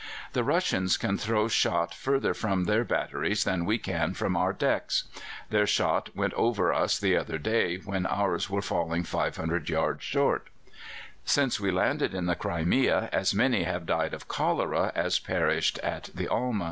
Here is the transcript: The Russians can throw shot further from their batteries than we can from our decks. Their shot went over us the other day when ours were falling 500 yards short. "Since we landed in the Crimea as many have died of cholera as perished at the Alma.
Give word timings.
The 0.33 0.43
Russians 0.43 0.97
can 0.97 1.15
throw 1.19 1.47
shot 1.47 1.93
further 1.93 2.33
from 2.33 2.63
their 2.63 2.83
batteries 2.83 3.43
than 3.43 3.65
we 3.67 3.77
can 3.77 4.15
from 4.15 4.35
our 4.35 4.51
decks. 4.51 5.03
Their 5.51 5.67
shot 5.67 6.09
went 6.15 6.33
over 6.33 6.73
us 6.73 6.97
the 6.97 7.15
other 7.15 7.37
day 7.37 7.77
when 7.77 8.07
ours 8.07 8.49
were 8.49 8.63
falling 8.63 9.03
500 9.03 9.69
yards 9.69 10.01
short. 10.01 10.47
"Since 11.23 11.59
we 11.59 11.69
landed 11.69 12.15
in 12.15 12.25
the 12.25 12.35
Crimea 12.35 13.09
as 13.13 13.35
many 13.35 13.61
have 13.65 13.85
died 13.85 14.15
of 14.15 14.27
cholera 14.27 14.91
as 14.95 15.19
perished 15.19 15.77
at 15.83 16.09
the 16.15 16.27
Alma. 16.27 16.59